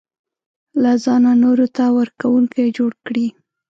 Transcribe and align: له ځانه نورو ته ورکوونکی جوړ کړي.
له 0.81 0.91
ځانه 1.03 1.31
نورو 1.43 1.67
ته 1.77 1.85
ورکوونکی 1.97 2.65
جوړ 2.77 2.91
کړي. 3.05 3.27